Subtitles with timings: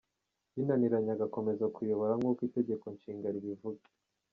[0.55, 3.83] Binaniranye agakomeza kuyobora nk’uko itegeko nshinga ribivuga.